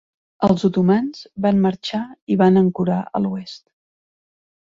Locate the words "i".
2.37-2.39